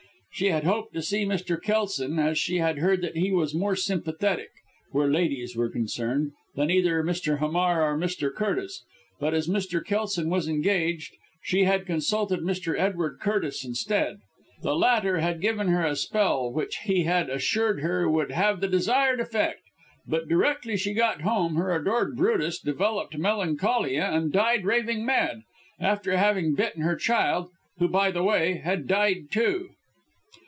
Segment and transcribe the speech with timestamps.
[0.33, 1.61] She had hoped to see Mr.
[1.61, 4.49] Kelson, as she had heard that he was more sympathetic,
[4.91, 7.39] where ladies were concerned, than either Mr.
[7.39, 8.33] Hamar or Mr.
[8.33, 8.85] Curtis,
[9.19, 9.83] but as Mr.
[9.85, 12.79] Kelson was engaged, she had consulted Mr.
[12.79, 14.19] Edward Curtis instead.
[14.63, 18.69] The latter had given her a spell which he had assured her would have the
[18.69, 19.61] desired effect,
[20.07, 25.41] but directly she got home, her adored Brutus developed melancholia, and died raving mad,
[25.77, 27.49] after having bitten her child,
[27.79, 29.71] who, by the way, had died, too.